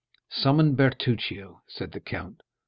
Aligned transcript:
"Summon 0.31 0.73
Bertuccio," 0.73 1.61
said 1.67 1.91
the 1.91 1.99
count. 1.99 2.41